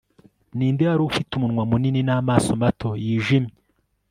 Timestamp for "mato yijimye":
2.61-3.53